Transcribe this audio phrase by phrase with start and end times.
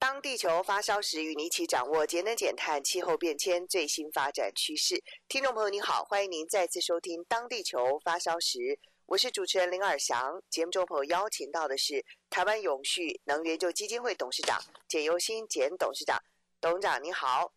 [0.00, 5.04] 当地球发烧时，与你一起掌握节能减碳、气候变迁最新发展趋势。
[5.28, 8.58] 听众朋友您好，欢迎您再次收听《当地球发烧时》，
[9.04, 10.42] 我是主持人林尔翔。
[10.48, 16.18] 节目中朋友邀请到的是台湾永续能源研究基金会董事长简尤新简董事长，
[16.62, 17.52] 董事长您好。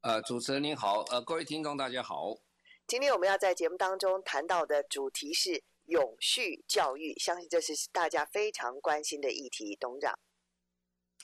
[0.00, 2.38] 呃，主持人您好，呃，各位听众大家好。
[2.86, 9.76] 今天我们要在节目当中谈到的主题是永续教育，相信这是大家非常关心的议题。
[9.76, 10.18] 董事长，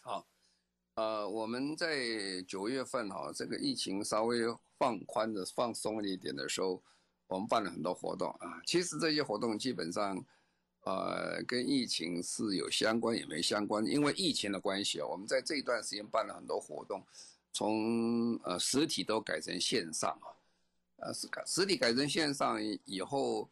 [0.03, 0.27] 好，
[0.95, 4.41] 呃，我们在九月份哈，这个疫情稍微
[4.79, 6.83] 放宽的放松了一点的时候，
[7.29, 8.61] 我们办了很多活动啊。
[8.67, 10.23] 其实这些活动基本上，
[10.85, 17.03] 呃，跟疫情是有相关也没相关，因为疫情的关系啊，我们在这一段时间办了很多活动，
[17.53, 20.29] 从呃实体都改成线上啊。
[20.97, 23.49] 呃，是改实体改成线上以后，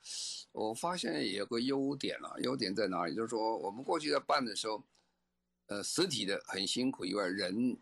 [0.53, 2.37] 我发现有个优点了。
[2.43, 3.15] 优点在哪里？
[3.15, 4.81] 就是说，我们过去在办的时候，
[5.71, 7.77] 呃，实体的很辛苦，以外人，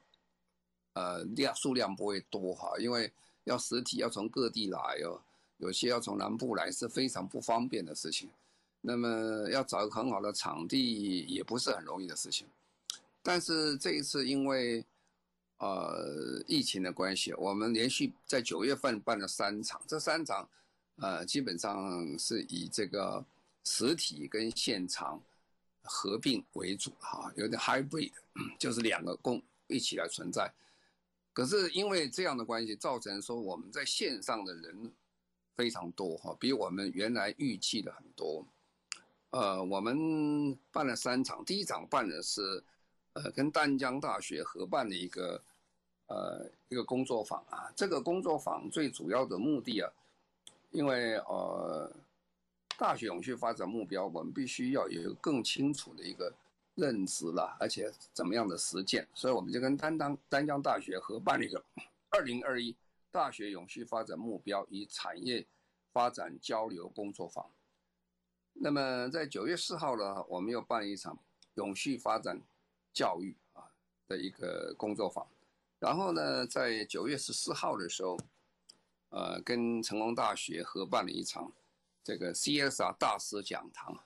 [0.92, 3.11] 呃，量数量不会多哈，因为
[3.44, 5.20] 要实体要从各地来哦，
[5.56, 8.28] 有些要从南部来是非常不方便的事情。
[8.81, 12.47] 那么要找一个很好的场地也不是很容易的事情。
[13.22, 14.84] 但是这一次因为。
[15.61, 20.48] 呃，疫情的关系，我们连续在九月份办了三场，这三场，
[20.98, 23.25] 呃，基本上是以这个
[23.64, 25.20] 实体跟现场
[25.89, 28.12] 合并为主，哈，有点 hybrid，
[28.58, 30.53] 就是两个共一起来存在。
[31.33, 34.92] 可是因为这样的关系，造成说我们在线上的人
[35.56, 38.47] 非常多，哈，比我们原来预期的很多。
[39.31, 42.62] 呃，我们办了三场，第一场办的是。
[43.15, 45.43] 呃，跟丹江大学合办的一个，
[46.06, 47.72] 呃，一个工作坊啊。
[47.75, 49.91] 这个工作坊最主要的目的啊，
[50.70, 51.91] 因为呃，
[52.78, 56.33] 大学永续发展目标，我们必须要有一个更清楚的一个
[56.77, 59.06] 认知了，而且怎么样的实践。
[59.12, 61.62] 所以我们就跟丹江丹江大学合办了一个
[62.11, 62.75] 二零二一
[63.11, 65.44] 大学永续发展目标与产业
[65.93, 67.44] 发展交流工作坊。
[68.53, 71.19] 那么在九月四号呢，我们又办了一场
[71.56, 72.41] 永续发展。
[72.91, 73.62] 教育啊
[74.09, 75.25] 的一个工作坊，
[75.78, 78.19] 然后呢，在九月十四号的时候，
[79.11, 81.53] 呃，跟成功大学合办了一场
[82.04, 83.98] 这个 CSR 大师讲堂，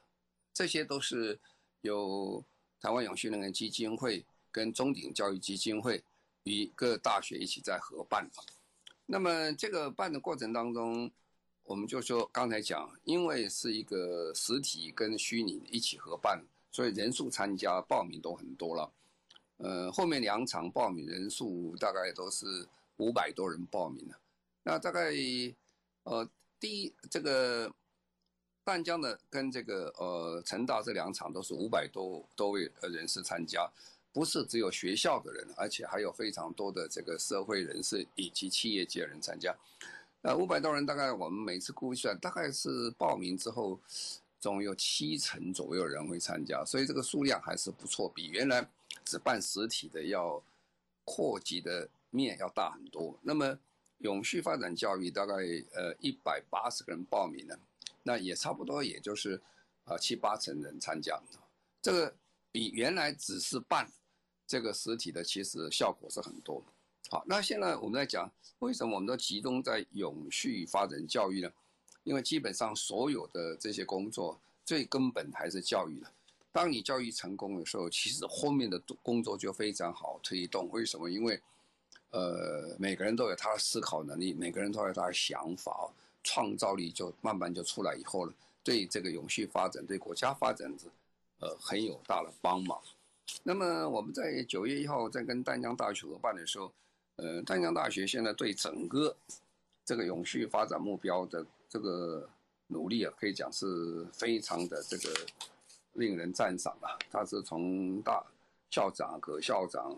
[0.53, 1.39] 这些都是
[1.83, 2.45] 由
[2.81, 6.03] 台湾永续能源基金会跟中鼎教育基金会
[6.45, 8.43] 与各大学一起在合办的。
[9.07, 11.11] 那么这个办的过程当中，
[11.65, 16.45] 我们就说刚才讲，因为是一个实体跟虚拟一起合办。
[16.75, 18.91] 所以人数参加报名都很多了，
[19.59, 22.67] 呃，后面两场报名人数大概都是
[22.97, 24.19] 五百多人报名了。
[24.63, 25.13] 那大概
[26.05, 26.27] 呃，
[26.59, 27.71] 第一这个
[28.65, 33.71] 淡江的跟这个呃成大这两场都是五百多多位呃人士参加，
[34.13, 39.55] 不是只有学校的人，而且还有非常多的这个社会人士以及企业界人参加。
[40.21, 43.79] 那五百多人大概我们每次估算大概是报名之后。
[44.43, 48.69] 总有七成左右人会参加，所以这个数量还是不错，比原来
[49.05, 50.43] 只办实体的要
[51.05, 53.17] 扩及的面要大很多。
[53.23, 53.57] 那么
[53.99, 55.35] 永续发展教育大概
[55.77, 57.57] 呃一百八十个人报名了，
[58.03, 59.41] 那也差不多也就是
[59.85, 61.21] 啊七八成人参加，
[61.81, 62.15] 这个
[62.51, 63.91] 比原来只是办
[64.47, 66.63] 这个实体的其实效果是很多。
[67.11, 68.31] 好，那现在我们在讲
[68.61, 71.53] 为什么我们都集中在永续发展教育呢？
[72.05, 76.11] 因为基本上所有的这些工作，最根本还是教育了。
[76.51, 80.69] 当你教育成功的时候，其实后面的工作就非常好推动。
[80.71, 81.09] 为什么？
[81.09, 81.41] 因为，
[82.11, 85.91] 呃，每个人都有他的思考能力，每个人都有他的想法，
[86.23, 88.33] 创造力就慢慢就出来以后了，
[88.63, 90.87] 对这个永续发展、对国家发展是，
[91.41, 92.81] 呃，很有大的帮忙。
[93.43, 96.73] 那么我们在九月一号在跟丹江大学合办的时候，
[97.17, 99.17] 呃，丹江大学现在对整个
[99.85, 101.47] 这个永续发展目标的。
[101.73, 102.29] 这个
[102.67, 105.27] 努力啊，可以讲是非常的这个
[105.95, 106.93] 令人赞赏啊。
[107.11, 108.23] 他是从大
[108.71, 109.97] 校长、葛校长、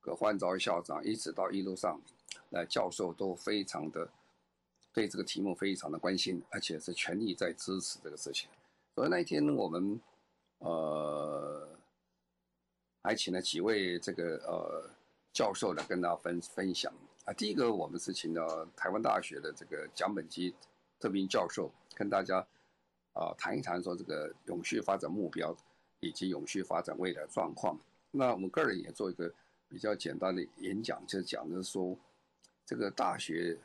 [0.00, 2.00] 葛焕昭校长，一直到一路上
[2.52, 4.08] 呃教授，都非常的
[4.96, 8.48] 对这个题目非常的关心，而且是全力在支持这个事情。
[8.94, 10.00] 所以那一天我们
[10.60, 11.68] 呃
[13.02, 14.90] 还请了几位这个呃
[15.34, 16.90] 教授来跟大家分分享
[17.26, 17.32] 啊。
[17.34, 20.54] 第一个，我们是请到台湾大学的这个蒋本基
[20.98, 22.38] 特聘教授，跟大家
[23.12, 25.54] 啊谈一谈说这个永续发展目标
[26.00, 27.78] 以及永续发展未来状况。
[28.10, 29.30] 那我们个人也做一个
[29.68, 31.94] 比较简单的演讲，就讲的说
[32.64, 33.58] 这个大学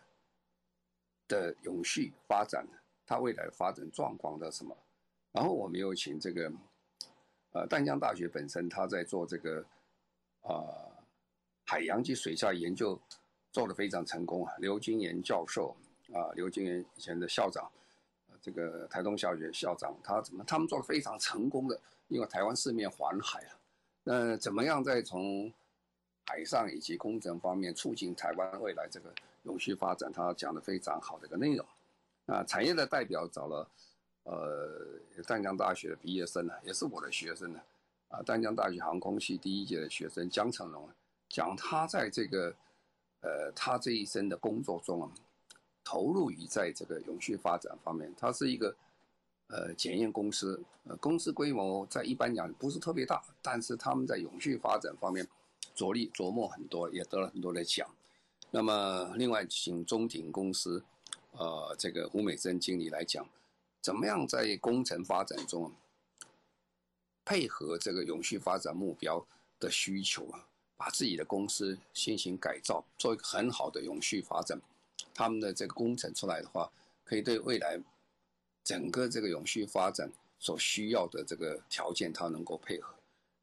[1.40, 2.68] 的永续发展，
[3.06, 4.76] 它未来发展状况的什么。
[5.32, 6.52] 然后我们又请这个。
[7.54, 9.62] 呃，淡江大学本身，他在做这个，
[10.44, 10.90] 呃，
[11.66, 12.98] 海洋及水下研究
[13.52, 14.54] 做得非常成功啊。
[14.60, 15.76] 刘金岩教授
[16.14, 17.70] 啊，刘金岩以前的校长，
[18.42, 21.78] 这个台东小学校长，他怎么他们做得非常成功的？
[22.08, 23.60] 因为台湾四面环海啊，
[24.06, 25.52] 那怎么样在从
[26.28, 30.12] 海上以及工程方面促进台湾未来这个永续发展？
[30.12, 31.66] 他讲的非常好的一个内容
[32.28, 33.68] 啊，产业的代表找了。
[34.24, 37.60] 呃，淡江大学的毕业生呢，也是我的学生呢，
[38.10, 40.88] 啊，淡江大学航空系第一届的学生江成龙，
[41.28, 42.54] 讲他在这个，
[43.22, 45.12] 呃，他这一生的工作中啊，
[45.84, 48.76] 投入于在这个永续发展方面，他是一个，
[49.48, 55.28] 呃，检验公司，呃，公司规模在一般讲不是特别大，但是他们在永续发展方面
[55.74, 57.90] 着力琢磨很多，也得了很多的奖。
[58.54, 60.84] 那么，另外请中鼎公司，
[61.32, 63.26] 呃，这个胡美珍经理来讲。
[63.82, 65.72] 怎么样在工程发展中
[67.26, 69.26] 配合这个永续发展目标
[69.60, 70.46] 的需求啊，
[70.78, 74.62] 把自己的公司进行改造，做一个很好的永续发展。
[75.14, 76.70] 他们的这个工程出来的话，
[77.04, 77.80] 可以对未来
[78.64, 82.94] 整个这个永续发展所需要的这个条件，它能够配合。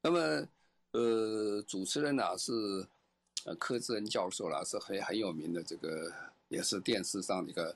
[0.01, 0.47] 那么，
[0.91, 2.87] 呃，主持人呢、是
[3.45, 6.11] 呃柯志恩教授啦，是很很有名的这个，
[6.47, 7.75] 也是电视上一个。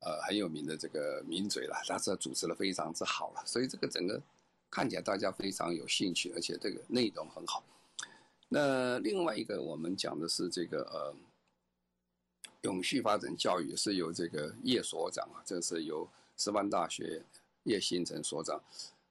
[0.00, 4.22] 呃，很有名的这个名嘴了，他是主持的非常之好了，所以这个整个
[4.70, 7.64] 看起来大家非常有兴趣，而且这个内容很好。
[8.48, 11.12] 那另外一个我们讲的是这个呃，
[12.60, 17.20] 永续发展教育是由这个叶所长啊，这是由师范大学
[17.64, 18.62] 叶新成所长。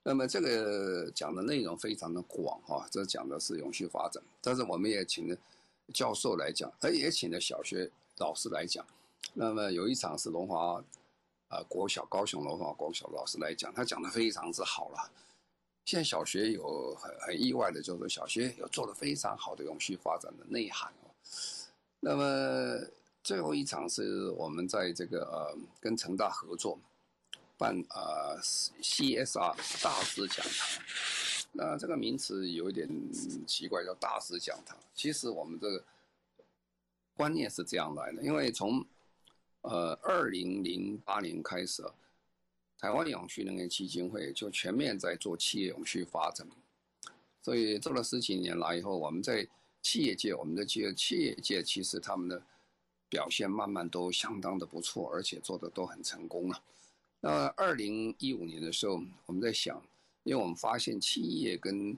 [0.04, 5.38] 那么这个讲的内容非常的广啊，这讲的是永续发展，但是我们也请了
[5.94, 8.86] 教授来讲，而也请了小学老师来讲。
[9.34, 10.84] 那么有一场是龙华，
[11.50, 15.12] 呃，国小高雄龙华国小老师来讲，他讲的非常之好了。
[15.86, 21.12] 现在小学有很很意外的，就是小学有做的非常好的永续发展的内涵哦。
[22.00, 22.86] 那么
[23.24, 26.78] 最后一场是我们在这个呃跟成大合作
[27.57, 30.84] 办呃 CSR 大师讲堂。
[31.59, 32.88] 那这个名词有一点
[33.48, 34.77] 奇怪，叫大师讲堂。
[34.94, 35.83] 其实我们这个
[37.15, 38.86] 观念是这样来的，因为从
[39.62, 41.83] 呃，二零零八年开始，
[42.77, 46.48] 台湾永续能源基金会就全面在做企业永续发展，
[47.42, 49.48] 所以做了十几年来以后，我们在
[49.81, 52.39] 企业界，我们的企业企业界其实他们的
[53.10, 56.63] 表现慢慢都相当的不错，而且做的都很成功了。
[57.19, 59.83] 那二零一五年的时候，我们在想，
[60.27, 61.97] 因为我们发现企业跟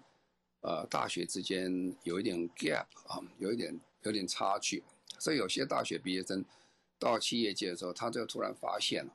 [0.62, 4.84] 呃大学之间有一点 gap 啊，有一点有点差距，
[5.18, 6.46] 所以有些大学毕业生。
[7.02, 9.14] 到企业界的时候，他就突然发现了，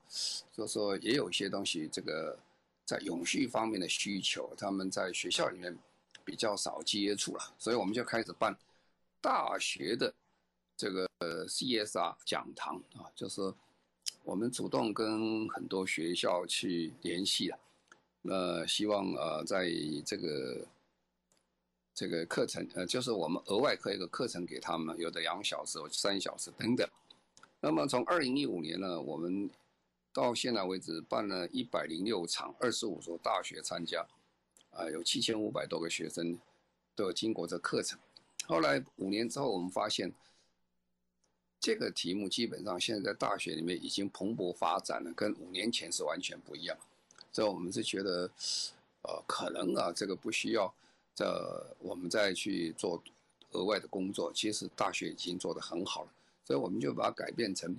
[0.50, 2.34] 就说也有一些东西，这个
[2.87, 5.78] 在永续方面的需求，他们在学校里面
[6.25, 8.56] 比较少接触了，所以我们就开始办
[9.20, 10.14] 大学的
[10.78, 11.06] 这个
[11.47, 13.52] CSR 讲堂啊，就是
[14.23, 17.59] 我们主动跟很多学校去联系了，
[18.26, 19.71] 那希望呃在
[20.07, 20.66] 这个
[21.95, 26.88] 这个课程呃，就是我们额外开一个课程给他们，有的两小时、三小时等等。
[27.61, 29.50] 那么从二零一五年呢，我们
[30.11, 34.07] 到现在为止办了一百零六场，二十五所大学参加，
[34.71, 36.38] 啊，有七千五百多个学生
[36.95, 37.99] 都有经过这课程。
[38.47, 40.11] 后来五年之后，我们发现
[41.61, 46.76] 这个题目基本上现在在大学里面已经蓬勃发展了，跟五年前是完全不一样。
[47.35, 48.31] 所以我们是觉得，
[49.03, 50.73] 呃，可能啊，这个不需要
[51.17, 53.03] 这我们再去做
[53.50, 56.11] 额外的工作，其实大学已经做得很好了。
[56.45, 57.76] 所以我们就把它改变成，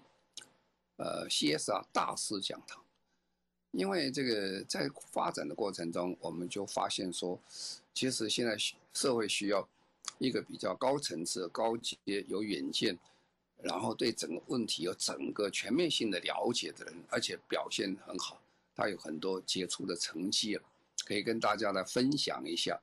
[0.98, 2.84] 呃，CSR 大师讲堂，
[3.72, 7.40] 因为这个在发展的过程中，我们就发现说，
[7.94, 8.58] 其实现在
[8.94, 9.66] 社会需要
[10.18, 11.98] 一个比较高层次、高级、
[12.28, 12.98] 有远见，
[13.62, 18.42] 然后对整个问题有整个全面性的了解的人，而且表现很好，
[18.76, 20.60] 他有很多杰出的成绩，
[21.06, 22.80] 可以跟大家来分享一下，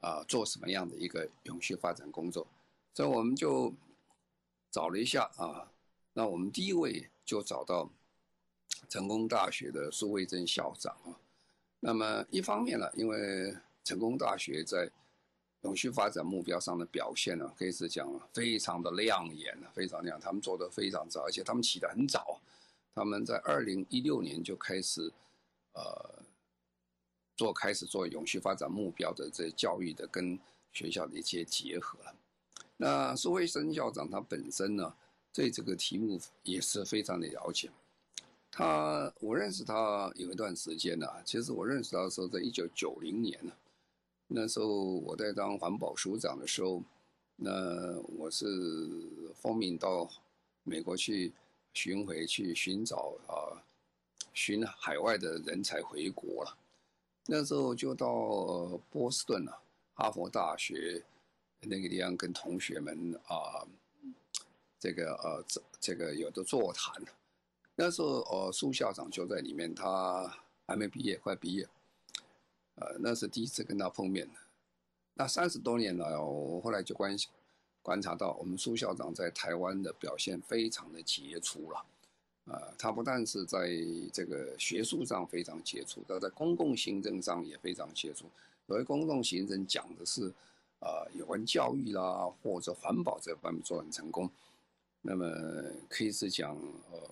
[0.00, 2.46] 啊，做什么样的一个永续发展工作，
[2.94, 3.74] 所以我们就。
[4.68, 5.72] 找了一下啊，
[6.12, 7.88] 那我们第一位就找到
[8.90, 11.16] 成功大学的苏慧珍校长啊。
[11.80, 14.90] 那么一方面呢，因为成功大学在
[15.62, 22.38] 永续发展目标上的表现呢，可以是讲非常的亮眼，非常亮，他们做得非常早，而且他们起得很早，
[22.96, 25.12] 他们在二零一六年就开始，
[25.74, 26.22] 呃，
[27.36, 30.38] 做开始做永续发展目标的这教育的跟
[30.72, 32.16] 学校的一些结合了。
[32.78, 34.94] 那苏慧生校长他本身呢，
[35.30, 37.70] 对这个题目也是非常的了解。
[38.50, 43.52] 他我认识他有一段时间了，其实我认识他的时候在一九九零年呢。
[44.26, 46.82] 那时候我在当环保署长的时候，
[47.36, 48.46] 那我是
[49.34, 50.10] 奉命到
[50.62, 51.34] 美国去
[51.76, 53.60] 巡回去寻找啊，
[54.32, 56.56] 寻海外的人才回国了。
[57.26, 59.60] 那时候就到波士顿了，
[59.94, 61.04] 哈佛大学
[61.60, 63.68] 那个地方跟同学们啊，
[64.78, 67.02] 这个呃这这个有的座谈。
[67.74, 70.34] 那时候呃苏校长就在里面，他
[70.66, 71.68] 还没毕业，快毕业。
[72.76, 74.26] 呃，那是第一次跟他碰面。
[75.12, 77.28] 那三十多年了，我后来就关系
[77.86, 81.86] 观察到，我们苏校长在台湾的表现非常的杰出了。
[82.46, 83.68] 呃，他不但是在
[84.12, 88.28] 这个学术上非常杰出，他在公共行政上也非常杰出。
[88.66, 90.32] 所谓公共行政讲的是，
[90.80, 94.28] 呃，有关教育啦或者环保这方面做很成功。
[95.00, 95.24] 那么
[95.88, 96.56] 可以是讲，
[96.90, 97.10] 呃，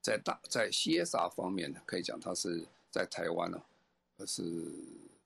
[0.00, 3.60] 在大在 CSR 方面呢，可以讲他是在台湾呢。
[4.24, 4.72] 是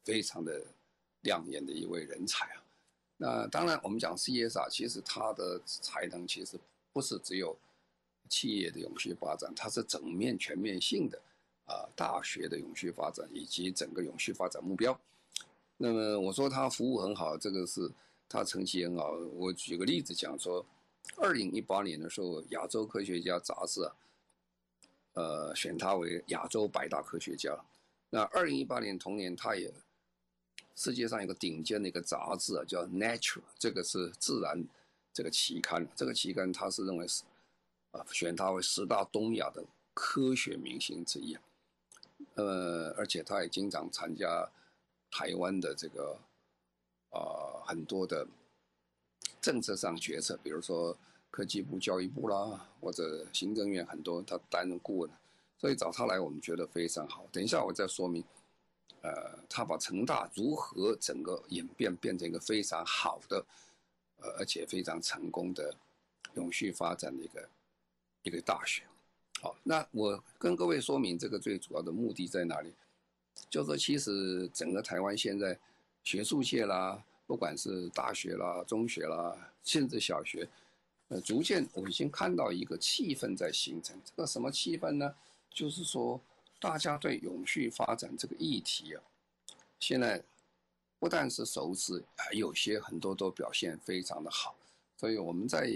[0.03, 0.65] 非常的
[1.21, 2.65] 亮眼的一位人才啊。
[3.21, 6.57] 那当然，我们讲 CSR，其实他的才能其实
[6.93, 7.59] 不是只有
[8.29, 11.21] 企业的永续发展，它是整面全面性的
[11.67, 14.99] 啊，大学的永续发展以及整个永续发展目标。
[15.77, 17.91] 那么我说他服务很好，这个是
[18.29, 19.11] 他成绩很好。
[19.35, 20.65] 我举个例子讲说，
[21.17, 23.97] 二零一八年的时候，亚洲科学家杂志啊，
[25.15, 27.59] 呃，选他为亚洲百大科学家。
[28.11, 29.73] 那二零一八年同年，他也
[30.79, 34.65] 世界上一个顶尖的一个杂志啊，叫《Nature》，这个是自然
[35.13, 35.85] 这个期刊。
[35.97, 37.25] 这个期刊他是认为是
[37.91, 41.37] 啊，选他为十大东亚的科学明星之一。
[42.35, 44.49] 呃，而且他也经常参加
[45.11, 46.17] 台湾的这个
[47.11, 48.25] 啊、很多的
[49.41, 50.97] 政策上决策，比如说
[51.29, 55.11] 科技部、教育部啦，或者行政院很多，他担任顾问。
[55.57, 57.27] 所以找他来，我们觉得非常好。
[57.33, 58.23] 等一下我再说明，
[59.03, 63.45] 呃，他把成大如何整个演变变成一个非常好的，
[64.21, 65.75] 呃，而且非常成功的
[66.35, 67.49] 永续发展的一个
[68.25, 68.83] 一个大学。
[69.41, 72.73] 好，那我跟各位说明这个最主要的目的在哪里？
[73.49, 75.57] 就是，其实整个台湾现在
[76.03, 80.49] 学术界啦，不管是大学啦、中学啦，甚至小学，
[81.07, 83.97] 呃，逐渐我已经看到一个气氛在形成。
[84.05, 85.15] 这个什么气氛呢？
[85.51, 86.21] 就是说，
[86.61, 89.03] 大家对永续发展这个议题啊，
[89.79, 90.23] 现在
[90.99, 94.57] 不但是熟知，还有些很多都表现非常的好。
[94.97, 95.71] 所以我们在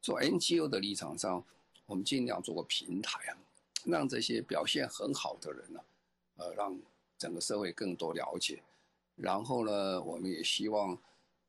[0.00, 1.44] 做 NGO 的立场上，
[1.86, 3.36] 我们尽量做个平台啊，
[3.84, 5.80] 让这些表现很好的人呢，
[6.36, 6.78] 呃，让
[7.18, 8.62] 整个社会更多了解。
[9.16, 10.96] 然后呢，我们也希望，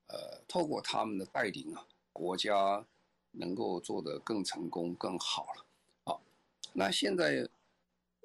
[0.08, 2.84] 呃，透过他们的带领啊，国家
[3.32, 5.66] 能够做得更成功、更好了。
[6.06, 6.22] 好
[6.74, 7.48] 那现在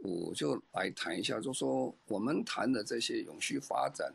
[0.03, 4.13] 我就来谈一下，就说我们谈的这些永续发展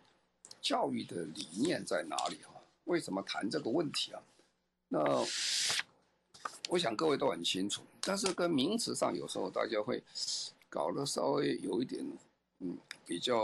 [0.62, 2.54] 教育的理念在哪里哈？
[2.86, 4.22] 为什么谈这个问题啊？
[4.88, 5.00] 那
[6.70, 10.04] 我想各位都很清楚，但是跟名词上有时候大家会
[10.70, 12.06] 搞得稍微有一点，
[12.60, 13.36] 嗯，比较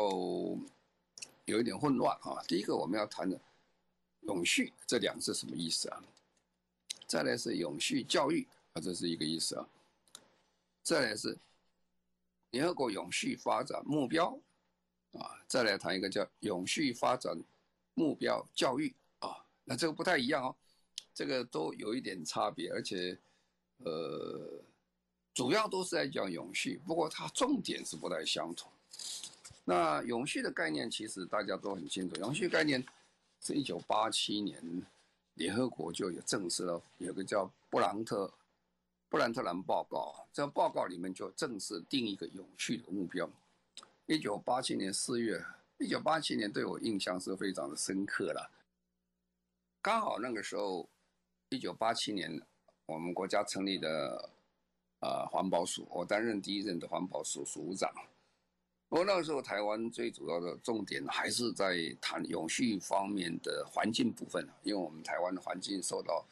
[1.46, 2.42] 有一点混乱啊。
[2.48, 3.40] 第一个我们要谈的
[4.22, 6.04] 永续这两个字什么意思啊？
[7.08, 9.68] 再来是永续教育啊，这是一个意思啊。
[10.84, 11.38] 再来是
[12.52, 14.38] 联合国永续发展目标
[15.14, 17.38] 啊，再来谈一个叫永续发展
[17.94, 20.56] 目标教育啊，那这个不太一样哦，
[21.14, 23.18] 这个都有一点差别，而且
[23.78, 24.62] 呃，
[25.34, 28.72] 主要都是在讲永续，不过它重点是不太相同。
[29.64, 32.84] 那永续的概念其实大家都很清楚，永续概念
[33.42, 34.86] 是一九八七年
[35.36, 38.32] 联合国就有正式了，有个叫布朗特。
[39.12, 43.30] 布兰特兰报告，这个报告里面就正式定一个永续的目标。
[44.06, 45.44] 一九八七年四月，
[45.80, 48.50] 一九八七年对我印象是非常的深刻了。
[49.82, 50.88] 刚好那个时候，
[51.50, 52.42] 一九八七年，
[52.86, 54.30] 我们国家成立的
[55.02, 57.94] 呃环保署，我担任第一任的环保署署长。
[58.88, 66.26] 不过那个时候，台湾最主要的重点还是在谈永续方面的环境部分，因为我们台湾的环境受到。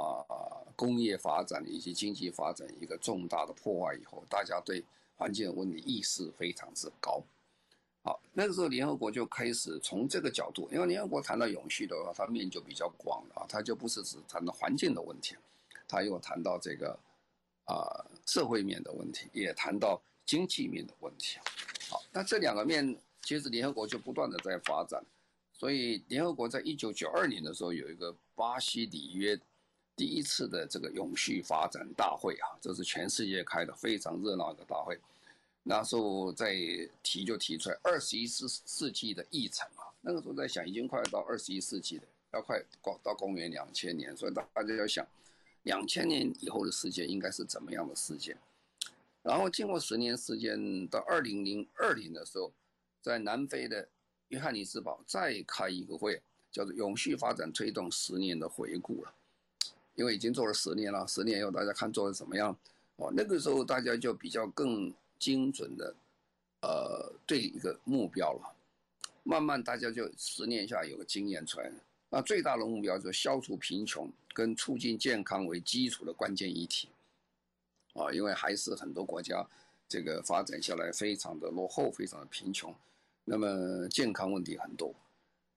[0.00, 4.84] 啊，工业发展以及经济发展一个重大的破坏以后，大家对
[5.16, 7.22] 环境的问题意识非常之高。
[8.02, 15.36] 好，那个时候联合国就开始从这个角度，因为联合国谈到永续的话，它面就比较广了啊，它就不是只谈到环境的问题，
[15.86, 16.98] 它又谈到这个
[17.66, 21.38] 啊、社会面的问题，也谈到经济面的问题。
[21.90, 25.04] 好，那这两个面其实联合国就不断的在发展，
[25.52, 29.38] 所以联合国在一九九二年的时候有一个巴西里约
[30.00, 34.98] 第一次的这个永续发展大会啊，这是全世界开的非常热闹的大会。
[35.62, 36.56] 那时候在
[37.02, 45.06] 提就提出来二十一世世纪的议程啊，那个时候在想已经快到二十一世纪了，要快到到公元两千年，所以大大家要想
[45.64, 48.34] 两千年以后的世界应该是怎么样的世界。
[49.22, 52.50] 然后经过十年时间，到二零零二年的时候，
[53.02, 53.86] 在南非的
[54.28, 59.14] 约翰尼斯堡再开一个会，叫做“永续发展推动十年的回顾”了。
[60.00, 62.56] 因为已经做了十年了，十年以后大家看做的怎么样？
[62.96, 64.92] 哦，那个时候大家就比较更。
[65.20, 65.94] 精准的，
[66.62, 68.56] 呃，对一个目标了，
[69.22, 71.74] 慢慢大家就十年下有个经验出来了。
[72.08, 76.88] 那最大的目标就是消除贫穷跟促进健康为基础的关键议题，
[77.92, 79.46] 啊，因为还是很多国家
[79.86, 82.74] 这个发展下来非常的落后，非常的贫穷，
[83.26, 84.88] 那么健康问题很多。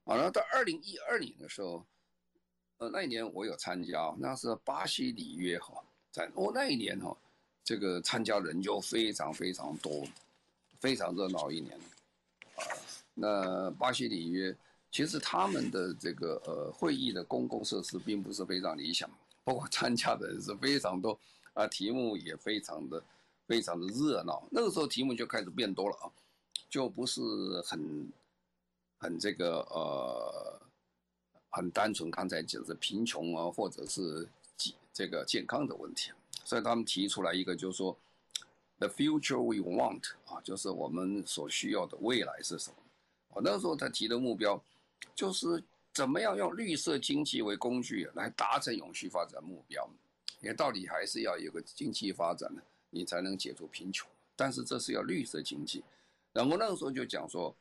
[0.04, 1.82] 啊，然后到二零一二年的时候，
[2.90, 7.16] 那一年我有参加，那是巴西里约哈，在哦那一年哈。
[7.66, 10.06] 这个参加人就非常非常多，
[10.82, 11.74] 非常热闹一年，
[12.58, 12.60] 啊，
[13.14, 14.54] 那巴西里约
[14.92, 19.10] 其实他们的这个呃会议的公共设施并不是非常理想，
[19.46, 21.18] 包括参加的人是非常多，
[21.54, 23.02] 啊，题目也非常的
[23.48, 24.46] 非常的热闹。
[24.52, 26.12] 那个时候题目就开始变多了啊，
[26.70, 27.22] 就不是
[27.62, 28.12] 很
[28.98, 30.62] 很这个呃
[31.56, 34.28] 很单纯，刚才讲是贫穷啊，或者是
[34.92, 36.12] 这个健康的问题。
[36.44, 37.96] 所以他们提出来一个，就是说
[38.80, 42.76] ，the future we want 啊，就是我们所需要的未来是什么？
[43.30, 44.60] 我那时候他提的目标，
[45.16, 49.88] 就是怎么样用绿色经济为工具来达成永续发展目标。
[50.42, 54.10] 因为到底还是要有个经济发展呢，你才能解除贫穷。
[54.36, 55.84] 但是这是要绿色经济。
[56.34, 57.56] 然后那个时候就讲说，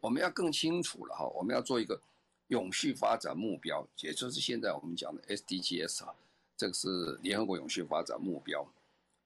[0.00, 2.00] 我们要更清楚了哈，我们要做一个
[2.48, 6.14] 永续发展目标，也就是现在我们讲的 SDGs 啊。
[6.56, 8.64] 这个是联合国永续发展目标，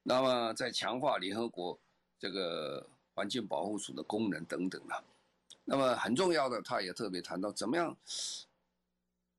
[0.02, 1.78] 那么在强化联合国
[2.18, 5.04] 这个环境保护署的功能等等啊，
[5.62, 7.94] 那么很重要的，他也特别谈到怎么样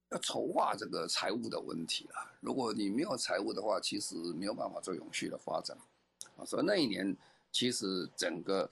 [0.10, 2.32] 要筹划这个财务的问题啊。
[2.42, 5.76] 如果你没有财务的话，其实没有办法做永续的发展
[6.38, 6.46] 啊。
[6.46, 7.18] 所以那一年
[7.52, 8.70] 其实整个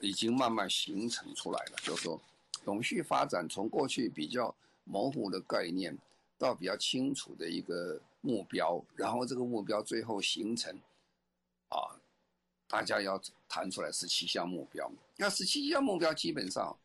[0.00, 2.18] 已经慢慢形成出来了，就是说
[2.66, 5.96] 永续发展从过去比较模糊的概念
[6.38, 8.00] 到比较清楚的一个。
[8.24, 10.72] 目标，然后这个目标最后形成，
[11.70, 11.98] 啊，
[12.68, 14.88] 大家要谈出来十七项目标。
[15.16, 16.78] 那十七项目标基本上，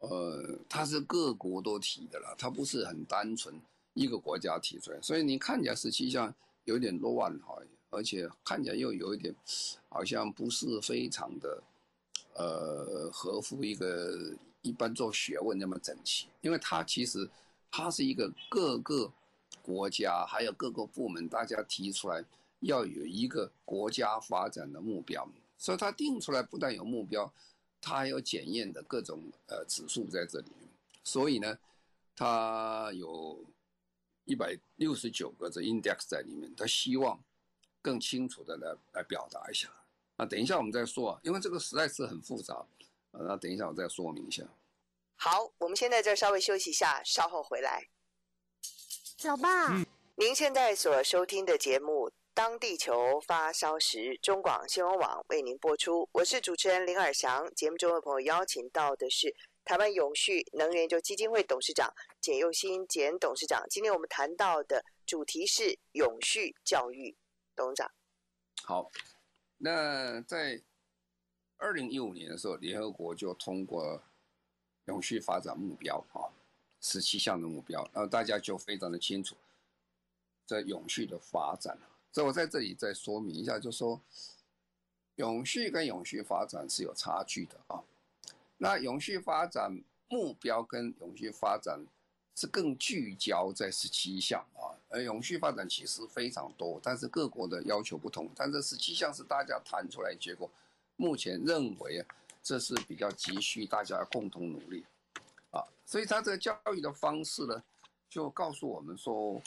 [0.00, 3.54] 呃，它是各国都提的了，它不是很单纯
[3.94, 5.00] 一个国家提出来。
[5.00, 7.56] 所以你看起来十七项有点乱哈，
[7.90, 9.32] 而且看起来又有一点
[9.88, 11.62] 好像不是非常的，
[12.34, 14.34] 呃，合乎一个
[14.68, 16.28] 一般做学问那么整齐。
[16.40, 17.28] 因为它其实
[17.70, 19.12] 它是一个各个。
[19.62, 22.24] 国家还有各个部门，大家提出来
[22.60, 27.32] 要有一个国家发展的目标，所以他定出来不但有目标，
[27.80, 30.46] 他还有检验的各种呃指数在这里。
[31.02, 31.58] 所以呢，
[32.14, 33.44] 他有
[34.24, 37.18] 一百六十九个这 index 在里面，他希望
[37.82, 39.68] 更清楚的来来表达一下。
[40.16, 42.64] 啊，等一下我们再说，因为这个实在是很复杂，
[43.16, 44.42] 啊，那等一下我再说明一下。
[45.16, 47.88] 好，我们先在这稍微休息一下，稍后回来。
[49.16, 56.06] 小爸，嗯，您现在所收听的节目《当地球发烧时》，中广新闻网为您播出。
[56.12, 57.50] 我是主持人林尔祥。
[57.54, 63.64] 节目中的朋友邀请到的是台湾永续能源就基金会董事长简佑新简董事长。
[63.70, 67.16] 今天我们谈到的主题是永续教育，
[67.54, 67.90] 董事长。
[68.64, 68.90] 好，
[69.56, 70.60] 那在
[71.58, 74.02] 二零一五年的时候，联合国就通过
[74.86, 76.30] 永续发展目标啊。
[76.78, 79.34] 十七项的目标，然后大家就非常的清楚，
[80.46, 81.76] 这永续的发展。
[82.12, 84.00] 所以我在这里再说明一下，就说，
[85.16, 87.82] 永续跟永续发展是有差距的啊。
[88.58, 91.84] 那永续发展目标跟永续发展
[92.36, 98.30] 是更聚焦在十七项啊，而永续发展其实非常多，但是各国的要求不同。
[98.36, 100.48] 但这十七项是大家谈出来结果，
[100.96, 102.06] 目前认为啊
[102.42, 104.84] 这是比较急需大家共同努力。
[105.50, 107.62] 啊所以他这个教育的方式呢，
[108.08, 109.40] 就告诉我们说，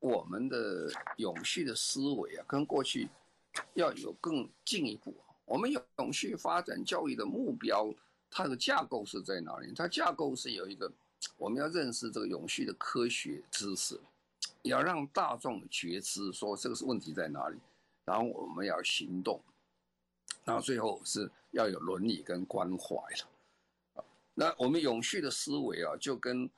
[0.00, 3.08] 我们的永续的思维啊，跟过去
[3.74, 5.14] 要有更进一步。
[5.44, 7.92] 我们永续发展教育的目标，
[8.30, 9.72] 它的架构是在哪里？
[9.76, 10.90] 它架构是有一个，
[11.36, 14.00] 我们要认识这个永续的科学知识，
[14.62, 17.58] 要让大众觉知说这个是问题在哪里，
[18.04, 19.40] 然后我们要行动，
[20.46, 23.28] 那最后是要有伦理跟关怀了。
[23.94, 26.48] 啊那我们永续的思维啊，就跟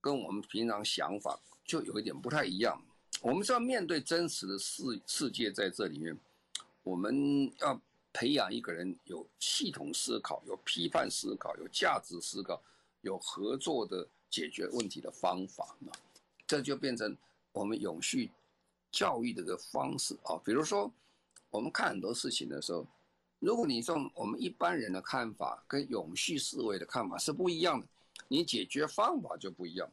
[0.00, 2.80] 跟我们平常想法就有一点不太一样。
[3.20, 6.16] 我们是要面对真实的世世界，在这里面，
[6.84, 7.80] 我们要
[8.12, 12.62] 培养一个人有系统思考、有批判思考、有价值思考、
[13.00, 15.92] 有合作的解决问题的方法嘛。
[16.46, 17.14] 这就变成
[17.52, 18.30] 我们永续
[18.92, 20.40] 教育的一个方式啊。
[20.44, 20.90] 比如说，
[21.50, 22.86] 我们看很多事情的时候，
[23.38, 27.86] 如果你从我们一般人的看法跟永续思维的看法是不一样的，
[28.28, 29.88] 你解决方法就不一样。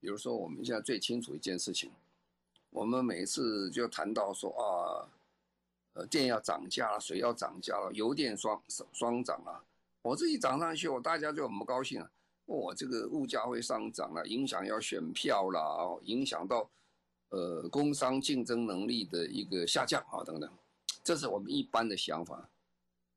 [0.00, 1.90] 比如说，我们现在最清楚一件事情。
[2.70, 5.08] 我们每次就谈到说啊，
[5.94, 9.64] 呃，电要涨价了，水要涨价了，油电双双涨啊。
[10.02, 12.10] 我自己涨上去，我大家就很不高兴了。
[12.44, 16.70] 我、这个物价会上涨了，影响要选票了，影响到
[17.30, 20.48] 呃工商竞争能力的一个下降啊等等，
[21.06, 22.50] 这是我们一般的想法。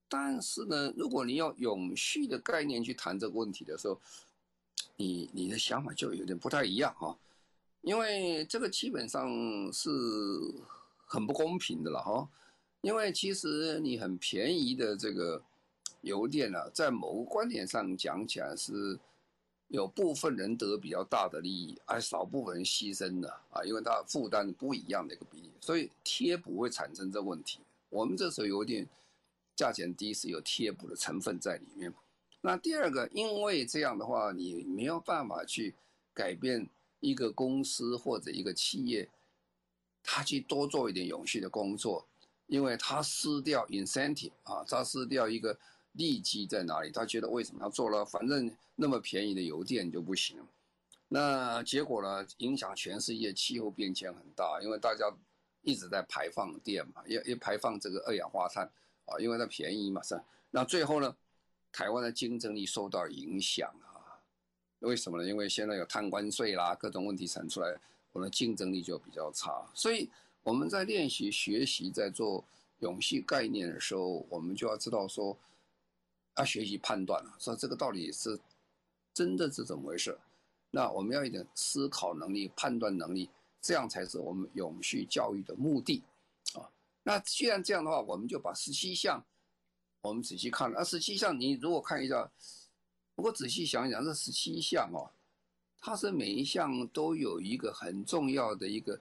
[0.08, 4.00] 但是呢，如果你要永续的概念去谈这个问题的时候，
[4.96, 7.18] 你你的想法就有点不太一样哈。
[7.82, 9.28] 因为这个基本上
[9.74, 9.90] 是
[11.08, 12.30] 很不公平的了哈，
[12.82, 15.42] 因为其实你很便宜的这个
[16.02, 19.00] 油电啊，在某个观点上讲起来是
[19.70, 27.60] 有部分人得比较大的利益，而少部分人牺牲的啊，因为它负担不一样的一个比例，所以贴补会产生这个问题。
[27.90, 28.88] 我们这时候油电
[29.56, 31.94] 价钱低是有贴补的成分在里面。
[32.42, 35.76] 那第二个，因为这样的话，你没有办法去
[36.14, 36.70] 改变。
[37.02, 39.10] 一个公司或者一个企业，
[40.04, 42.06] 他去多做一点永续的工作，
[42.48, 45.58] 因为他失掉 incentive 啊，他失掉一个
[45.94, 46.92] 利基在哪里？
[46.92, 48.04] 他觉得为什么要做了？
[48.04, 50.46] 反正那么便宜的油电就不行。
[51.08, 52.28] 那结果呢？
[52.40, 55.06] 影响全世界气候变迁很大，因为大家
[55.62, 58.66] 一直在排放电嘛，也也排放这个二氧化碳
[59.06, 60.20] 啊，因为它便宜嘛是。
[60.52, 61.16] 那最后呢，
[61.72, 64.20] 台湾的竞争力受到影响啊。
[64.80, 65.28] 为什么呢？
[65.28, 67.78] 因为现在有碳关税啦，各种问题产出来，
[68.14, 69.70] 我们的竞争力就比较差。
[69.74, 70.10] 所以
[70.42, 72.44] 我们在练习、学习、在做
[72.80, 75.38] 永续概念的时候，我们就要知道说，
[76.38, 78.40] 要学习判断了，说这个到底是
[79.14, 80.18] 真的是怎么回事。
[80.72, 83.30] 那我们要一点思考能力、判断能力，
[83.62, 86.04] 这样才是我们永续教育的目的
[86.54, 86.70] 啊。
[87.04, 89.26] 那既然这样的话，我们就把十七项，
[90.02, 90.80] 我们仔细看了。
[90.80, 92.32] 那，十七项你如果看一下。
[93.16, 95.12] 不过仔细想一想，这十七项哦，
[95.82, 98.98] 它是每一项都有一个很重要的一个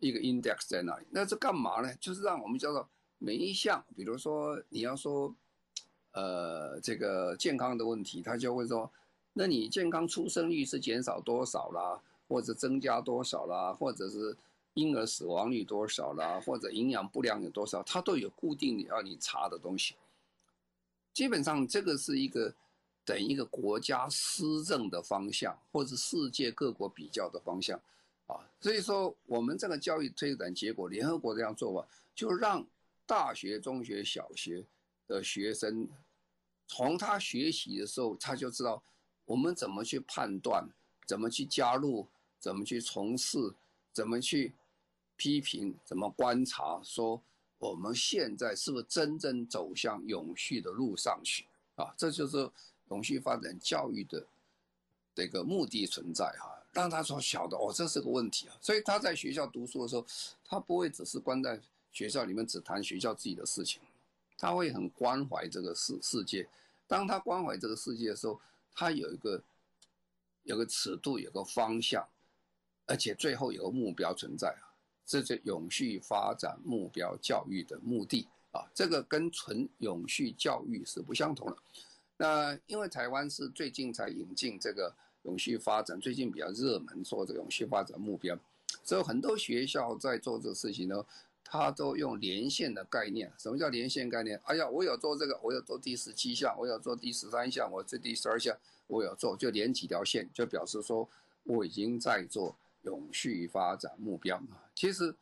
[0.00, 1.06] 一个 index 在那里。
[1.08, 1.94] 那这干嘛呢？
[2.00, 5.32] 就是让我们叫做每一项，比如说你要说，
[6.10, 8.90] 呃，这个健康的问题，他就会说，
[9.34, 12.02] 那你健康出生率是减少多少啦，
[12.34, 14.36] 或者增加多少啦，或者是
[14.74, 19.94] 婴儿死亡率多少啦，或者营养不良有多少，它都有固定要你查的东西。
[21.12, 22.52] 基本上这个是一个。
[23.06, 27.78] 等一个国家施政的方向，或者世界各国比较的方向，
[28.26, 32.66] 啊，所以说我们这个教育推展结果，联合国这样做法，就让
[33.04, 34.64] 大学、中学、小学
[35.06, 35.86] 的学生，
[36.66, 38.82] 从他学习的时候，他就知道
[39.26, 40.66] 我们怎么去判断，
[41.06, 42.08] 怎么去加入，
[42.44, 43.38] 怎么去从事，
[43.90, 44.52] 怎么去
[45.16, 47.18] 批评，怎么观察，说
[47.56, 51.94] 我们现在是不是真正走向永续的路上去啊？
[51.96, 52.50] 这就是。
[52.90, 54.22] 永续发展教育的
[55.14, 60.06] 这个目的存在哈，让他说晓得哦，这是个问题啊，所以他在学校读书的时候，
[60.44, 61.58] 他不会只是关在
[61.92, 63.80] 学校里面只谈学校自己的事情，
[64.36, 66.46] 他会很关怀这个世世界。
[66.86, 68.38] 当他关怀这个世界的时候，
[68.74, 69.42] 他有一个
[70.42, 72.06] 有个尺度，有个方向，
[72.86, 74.68] 而且最后有个目标存在啊，
[75.06, 81.56] 这是永续发展目标教育的目的啊，这个跟纯永续教育是不相同的。
[82.16, 88.38] 那因为台湾是最近才引进这个永续发展，最近比较热门做这个永续发展目标，
[88.84, 91.04] 所以很多学校在做这个事情呢，
[91.42, 93.32] 他都用连线的概念。
[93.36, 94.40] 什么叫连线概念？
[94.44, 101.08] 哎呀，我有做这个，我有做第十七项，我有做第十三项，我这第十二项我有做，就连几条线，就表示说
[101.42, 104.70] 我已经在做永续发展目标啊。
[104.74, 105.14] 其实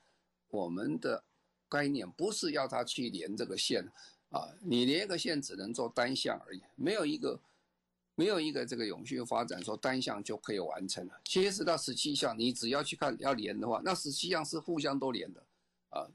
[0.48, 1.24] 我们的
[1.68, 3.90] 概念不是要他去连这个线。
[4.32, 7.38] 啊，你连一个线只能做单向而已，没有一个，
[8.14, 11.20] 没有一个这个永续发展说单向就可以完成了。
[11.22, 15.44] 其实到十七项，你只要去看要连的话，那十七项是互相都连的，
[15.90, 16.08] 啊，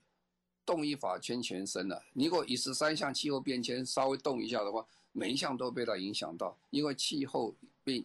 [0.65, 2.03] 动一法牵全身了。
[2.13, 8.03] 你如果以十三项气候变迁稍微动一下的话，每一项都被它影响到，因为气候变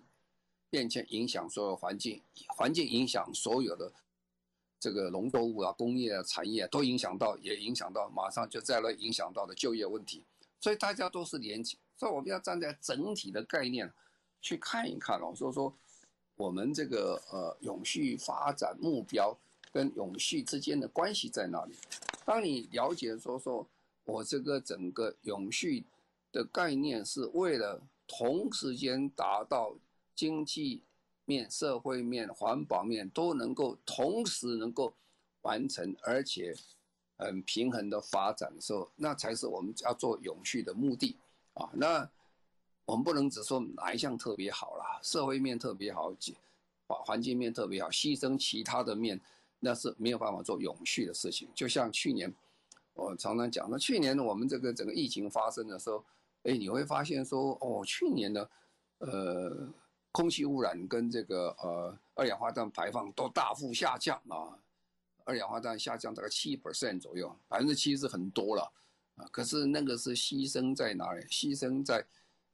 [0.72, 3.92] 变迁影响所有环境，环境影响所有的
[4.80, 10.24] 这个农作物啊、工业啊、产业啊都影响到，也影响到，马上就再来影响到的就业问题。
[10.58, 13.92] 所以大家都是连起，所以我们要站在整体的概念
[14.40, 15.76] 去看一看哦，所以说
[16.36, 19.36] 我们这个呃永续发展目标
[19.70, 21.74] 跟永续之间的关系在哪里？
[22.24, 23.68] 当你了解说说
[24.04, 25.84] 我这个整个永续。
[26.32, 29.76] 的概念是为了同时间达到
[30.22, 30.80] 经济
[31.24, 34.94] 面、社会面、环保面都能够同时能够
[35.40, 36.54] 完成，而且
[37.18, 41.16] 很平衡的发展的时候，那才是我们要做永续的目的
[41.54, 41.68] 啊。
[41.74, 42.08] 那
[42.84, 46.14] 我们不能只说哪一项特别好啦，社会面特别好，
[46.86, 49.20] 环环境面特别好，牺牲其他的面，
[49.58, 51.48] 那是没有办法做永续的事情。
[51.52, 52.32] 就像去年
[52.94, 56.04] 我常常讲，那去年我们这个整个疫情发生的时候。
[56.44, 58.50] 哎，你会发现说，哦，去年的，
[58.98, 59.72] 呃，
[60.12, 64.56] 空气污染跟这个呃二氧化碳排放都大幅下降啊，
[65.24, 68.70] 二氧化碳下降大概七 percent 左右，百分之七是很多了
[69.16, 69.26] 啊。
[69.32, 71.22] 可是那个是牺牲在哪里？
[71.24, 72.04] 牺牲在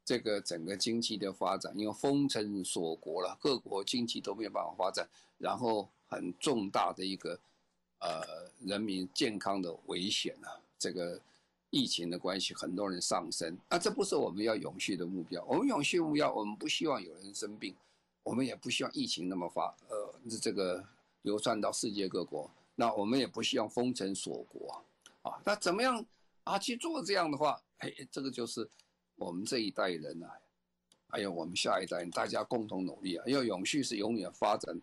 [0.05, 7.39] 这个整个经济的发展，因为封城锁国了，各国经济都没有办法发展，然后很重大的一个
[7.99, 8.23] 呃
[8.61, 11.21] 人民健康的危险啊，这个。
[11.71, 15.45] 疫情的关系，很多人丧生，啊，这不是我们要永续的目标。
[15.45, 17.75] 我们永续目标，我们不希望有人生病，
[18.23, 20.83] 我们也不希望疫情那么发，呃，这个
[21.23, 22.51] 流传到世界各国。
[22.75, 24.83] 那我们也不希望封城锁国，
[25.23, 26.03] 啊，那怎么样
[26.45, 27.61] 啊去做这样的话？
[27.79, 28.67] 哎，这个就是
[29.17, 30.31] 我们这一代人啊，
[31.09, 33.25] 还有我们下一代人，大家共同努力啊。
[33.27, 34.81] 因为永续是永远发展，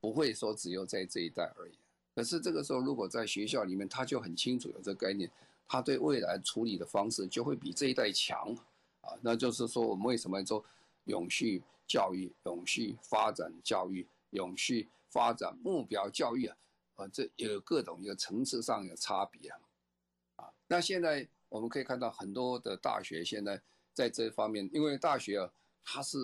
[0.00, 1.72] 不会说只有在这一代而已。
[2.14, 5.28] 可是这个时候，如果在学校里面，他就很清楚有这个概念。
[5.68, 8.56] 他对未来处理的方式就会比这一代强，
[9.02, 10.64] 啊，那就是说我们为什么要做
[11.04, 16.56] 永续教育、永续发展教育、永续发展目标教育啊？
[16.94, 19.60] 啊，这有各种一个层次上有差别啊，
[20.36, 23.60] 啊，那现在我们可以看到很多的大学现在
[23.92, 25.52] 在这方面，因为大学啊，
[25.84, 26.18] 它是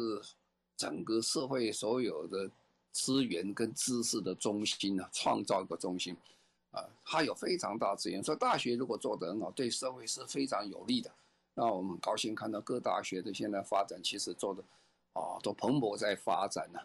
[0.77, 2.51] 整个社会所有的
[2.93, 6.17] 资源跟知识的中心啊，创造一个中心。
[6.75, 11.11] 啊，它有非常大资源，所以大学如果做得很好，对社会是非常有利的。
[11.55, 14.61] 那我们很高兴看到各大学的现在发展，其实做的
[15.13, 16.81] 啊都蓬勃在发展呢、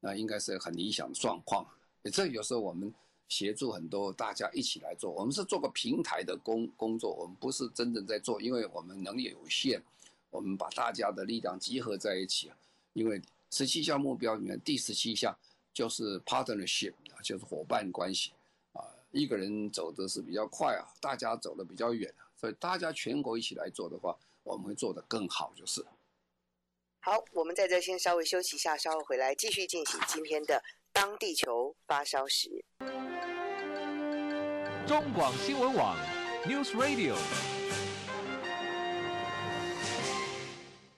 [0.00, 1.66] 那应该是很理想的状况。
[2.10, 2.92] 这有时候我们
[3.28, 9.82] 协助很多大家一起来做，我们是做个平台的工工作，我们不是真正在做，因为我们能力有限，
[10.30, 12.50] 我们把大家的力量集合在一起。
[12.94, 15.36] 因为十七项目标里面第十七项
[15.72, 18.32] 就是 partnership，就是伙伴关系。
[19.14, 25.84] 一个人走的是比较快啊，大家走的比较远，所以大家全国一起来做的话，我们会做得更好，就是。
[27.00, 32.64] 好，我们在这先稍微休息一下，稍后回来继续进行今天的当地球发烧时。
[34.86, 35.96] 中广新闻网
[36.44, 37.14] ，News Radio。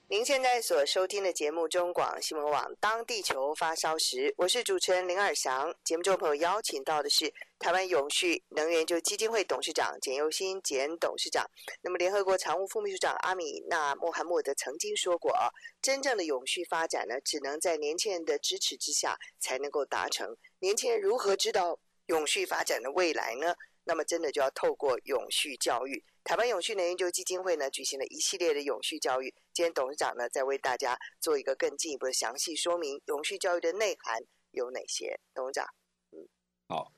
[0.09, 5.75] 您现在所收听的节目中广新闻网，当地球发烧时，我是主持人林尔祥。
[5.83, 11.45] 节目中朋友邀请到的是台湾永续能源就基金会董事长简又新简董事长。
[11.81, 15.49] 那么，联合国常务副秘书长阿米纳穆罕默德曾经说过啊，
[15.81, 20.37] 真正的永续发展呢，只能在年轻人的支持之下才能够达成。
[20.59, 23.53] 年轻人如何知道永续发展的未来呢？
[23.83, 26.01] 那么，真的就要透过永续教育。
[26.27, 29.33] 台湾永续能源研究基金会呢，举行了一系列的永续教育。
[29.53, 35.17] 今天董事长呢，在为大家做一个更进一步的详细说明，永续教育的内涵有哪些？
[35.33, 35.65] 董事长，
[36.11, 36.27] 嗯，
[36.67, 36.91] 好，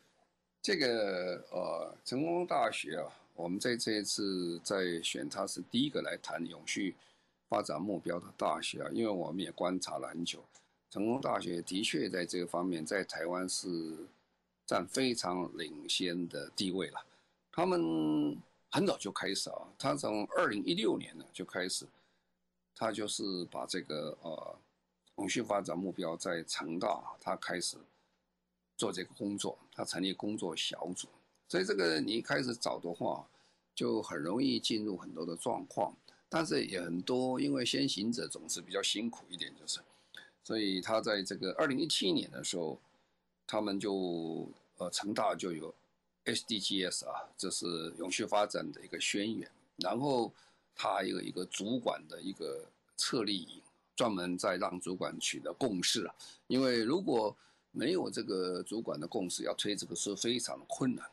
[0.64, 6.96] 这个呃，成功大学啊，我们在这一次在选它是第一个来谈永续
[7.48, 10.44] 发展目标的大学啊，因为我们也观察了很久，
[10.90, 13.68] 成功大学的确在这个方面在台湾是
[14.66, 17.06] 占非常领先的地位了，
[17.52, 18.36] 他们。
[18.72, 21.88] 很早就开始啊，他从二零一六年呢就开始，
[22.76, 24.56] 他就是把这个呃
[25.18, 27.78] 永续发展目标在成大，他开始
[28.78, 31.08] 做这个工作，他成立工作小组，
[31.48, 33.28] 所以这个你一开始找的话，
[33.74, 35.92] 就很容易进入很多的状况，
[36.30, 39.80] 但是也很多，因为先行者总是比较辛苦一点，就是，
[40.44, 42.80] 所以他在这个二零一七年的时候，
[43.48, 45.74] 他们就呃成大就有。
[46.34, 49.50] SDGs 啊，这是永续发展的一个宣言。
[49.78, 50.32] 然后
[50.76, 52.66] 他有一个主管的一个
[52.98, 53.62] 策略营，
[53.96, 56.14] 专门在让主管取得共识啊。
[56.48, 57.36] 因为如果
[57.72, 61.06] 没有这个主管的共识，要推这个是非常困难。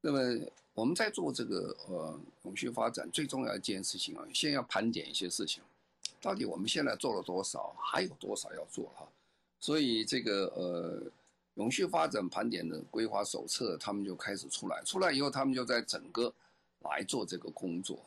[0.00, 5.62] 那么我们在做这个呃永续发展最重要一件事情啊，先要盘点一些事情，
[6.20, 9.06] 到底我们现在做了多少，还有多少要做哈。
[9.60, 11.02] 所以这个呃
[11.58, 16.32] 永续发展盘点的规划手册，他们就开始出来，出来以后他们就在整个
[16.80, 18.00] 来做这个工作。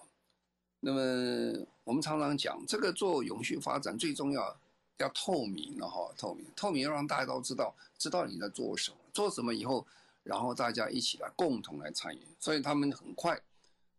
[0.79, 4.57] 那么我们常常讲，这个做永续发展最重要
[4.97, 9.85] 要透明了哈，透明，透明要让大家都知道，知道你在做什么，做什么以后。
[10.23, 13.41] 然后大家一起来共同来参与，所以他们很快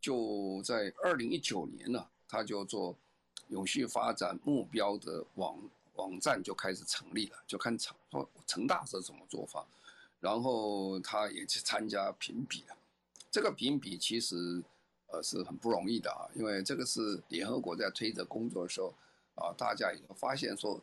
[0.00, 2.94] 就在二零一九年呢，他就做
[3.48, 5.58] 永续发展目标的网
[6.02, 9.66] 网站就开始成立了，就看成说成大是怎么做法，
[10.20, 12.76] 然后他也去参加评比了。
[13.30, 14.62] 这个评比其实
[15.06, 18.92] 呃是很不容易的啊，因为这个是联合国在推着工作的时候
[19.36, 20.80] 啊，大家也发现说，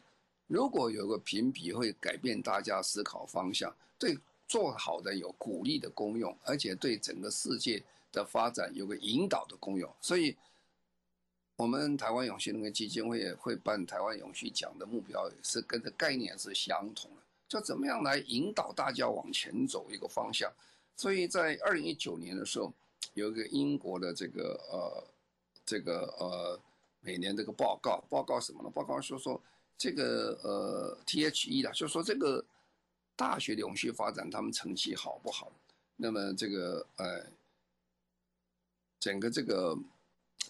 [0.48, 4.18] 如果有个评比会改变大家思考方向，对。
[4.50, 9.88] 做好的有鼓励的功用，而且对整个世界的发展有个引导的功用。
[10.02, 10.36] 所以，
[11.60, 20.50] 我们台湾永续能源基金会也会办台湾永续奖的目标是跟着概念是相同的，就怎么样来引导大家往前走一个方向。
[20.96, 22.72] 所以在二零一九年的时候，
[23.14, 25.04] 有一个英国的这个呃
[25.66, 26.58] 这个呃
[27.02, 28.70] 每年这个报告，报告什么呢？
[28.70, 29.42] 报告说说
[29.78, 32.44] 这个呃 THE 的，就说这个。
[33.18, 35.52] 大学的永续发展，他们成绩好不好？
[35.98, 37.26] 那么这个呃，
[38.98, 39.78] 整个这个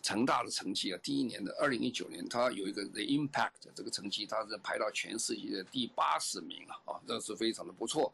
[0.01, 8.13] 成大的成绩啊，第一年的二零一九年，它有一个 The Impact 这个成绩，它是排到全世界的第八十名啊，啊，这是非常的不错。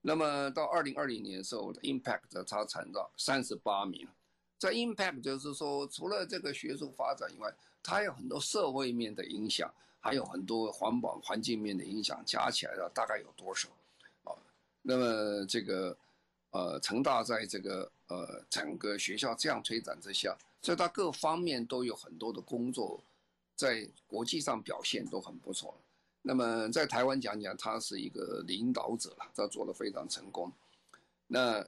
[0.00, 4.06] 那么到二零二零年的时候，Impact 它成到三十八名。
[4.58, 13.68] 在 Impact 就是说，除了这个学术发展以外，它有很多社会面的影响，还有很多环保环境面的影响，加起来的大概有多少？
[14.24, 14.34] 啊
[14.82, 15.96] 那么这个，
[16.50, 23.02] 呃，成大在这个呃整个学校这样推展之下，所以他各方面都有很多的工作，
[23.56, 25.74] 在国际上表现都很不错。
[26.22, 30.50] 那么在台湾讲讲，他是一个领导者了，他做得非常成功。
[31.26, 31.66] 那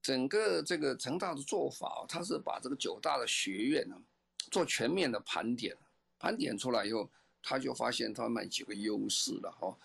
[0.00, 4.00] 整个这个成大的做法，他是把这个九大的学院呢
[4.52, 5.76] 做全面的盘点，
[6.18, 7.10] 盘点出来以后，
[7.42, 9.76] 他就发现他们几个优势了哈。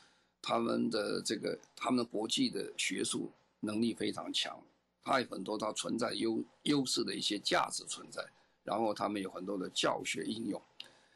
[0.44, 4.60] 他们的这个，他们的国际的学术能力非常强，
[5.04, 8.24] 他有很多它存在优优势的一些价值存在，
[8.64, 10.62] 然后他们有很多的教学应用。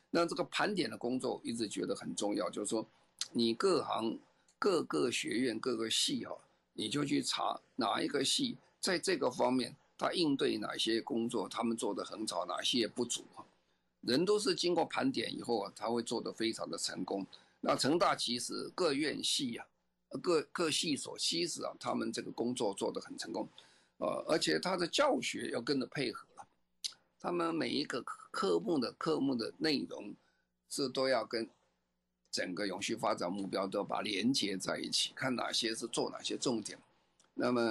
[0.09, 2.85] 那这个盘点的工作一直觉得很重要，就是说，
[3.31, 4.17] 你各行
[4.57, 6.35] 各个学院各个系哈，
[6.73, 13.45] 你就去查哪一个系在这个方面，他应对哪些工作他们做得很好，哪些不足哈。
[14.01, 17.25] 人都是经过盘点以后啊，他会做得非常的成功。
[17.59, 19.65] 那成大其实各院系啊，
[20.21, 23.49] 各各系所其实啊，他们这个工作做得很成功，
[23.97, 26.47] 呃，而且他的教学要跟着配合了，
[27.19, 30.13] 他们每一个科目的科目的内容
[30.69, 31.49] 是都要跟
[32.29, 36.77] 整个永续发展目标都要把连接在一起，看哪些是做哪些重点。
[37.33, 37.61] 那么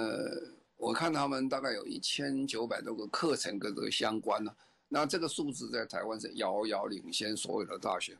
[0.77, 4.55] 我看他们大概有一千九百多个课程跟这个相关呢，
[4.89, 8.17] 那这个数字在台湾是遥遥领先所有的大学。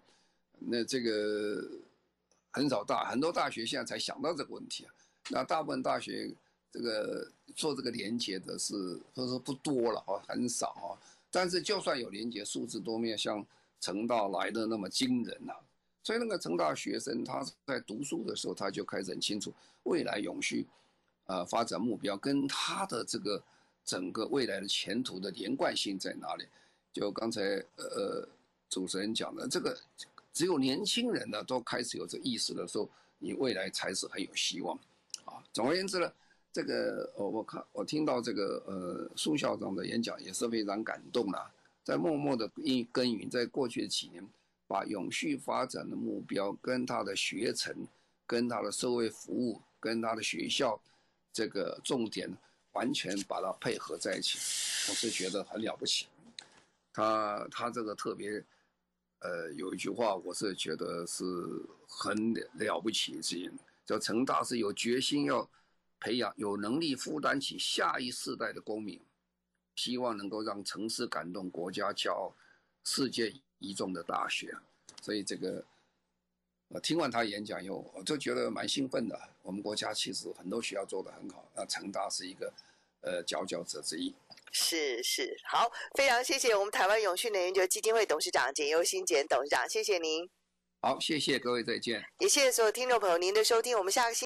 [0.60, 1.68] 那这个
[2.52, 4.94] 很少大，很多大学现在才想到这个问题啊。
[5.30, 6.34] 那大部分大学
[6.76, 8.74] 这个做这个连接的是，
[9.14, 11.00] 或者说不多了啊，很少啊。
[11.32, 13.46] 但是就算有连接，数字都没有像
[13.80, 15.54] 成大来的那么惊人呐。
[16.04, 20.68] 所以那个成大学生他在读书的时候，他就开始很清楚未来永续
[21.26, 23.42] 啊发展目标跟他的这个
[23.86, 26.46] 整个未来的前途的连贯性在哪里。
[26.92, 27.42] 就刚才
[27.78, 28.28] 呃
[28.70, 29.78] 主持人讲的这个。
[30.36, 34.78] 只有年轻人呢都开始有这意识的时候，你未来才是很有希望，
[35.24, 36.12] 啊，总而言之呢，
[36.56, 41.52] 这个我我看我听到这个呃苏校长的演讲也是非常感动啦，
[41.84, 42.50] 在默默的
[42.94, 44.26] 耕耘，在过去的几年，
[44.66, 47.86] 把永续发展的目标跟他的学程、
[48.26, 50.80] 跟他的社会服务、跟他的学校
[51.34, 52.34] 这个重点
[52.72, 54.38] 完全把它配合在一起，
[54.90, 56.08] 我是觉得很了不起，
[56.94, 58.42] 他他这个特别。
[59.20, 61.26] 呃，有一句话，我是觉得是
[61.88, 63.52] 很了不起的事情，
[63.84, 65.50] 叫成大是有决心要
[66.06, 69.02] 培养有能力负担起下一世代的公民，
[69.76, 72.32] 希望能够让城市感动，国家骄傲，
[72.84, 74.56] 世界一众的大学。
[75.02, 75.66] 所以这个，
[76.68, 79.20] 我听完他演讲以后，我就觉得蛮兴奋的。
[79.42, 82.54] 我们国家其实很多学校做得很好，那成大是一个
[83.02, 84.14] 呃佼佼者之一。
[84.52, 90.30] 是是，好，非常谢谢我们台湾永续能源研究基金会董事长简优新简董事长，谢谢您。
[90.82, 92.06] 好，谢谢各位，再见。
[92.20, 94.24] 也谢谢所有听众朋友您的收听，我们下个星。